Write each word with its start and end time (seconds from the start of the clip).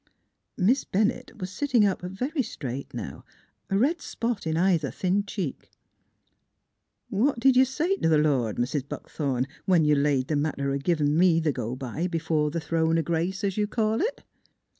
Miss 0.57 0.83
Bennett 0.83 1.37
was 1.37 1.51
sitting 1.51 1.85
up 1.85 2.01
very 2.01 2.41
straight 2.41 2.91
now, 2.91 3.23
a 3.69 3.77
red 3.77 4.01
spot 4.01 4.47
in 4.47 4.57
either 4.57 4.89
thin 4.89 5.23
cheek." 5.27 5.69
What'd 7.11 7.55
you 7.55 7.65
say 7.65 7.97
t' 7.97 8.01
th' 8.09 8.19
Lord, 8.19 8.57
Mis' 8.57 8.81
Buckthorn, 8.81 9.45
when 9.65 9.85
you 9.85 9.93
laid 9.93 10.27
th' 10.27 10.35
matter 10.37 10.71
o' 10.71 10.79
givin' 10.79 11.15
me 11.15 11.39
th' 11.39 11.53
go 11.53 11.75
by 11.75 12.07
b'fore 12.07 12.49
th' 12.49 12.63
throne 12.63 12.97
o' 12.97 13.03
Grace, 13.03 13.43
es 13.43 13.57
you 13.57 13.67
call 13.67 14.01
it? 14.01 14.23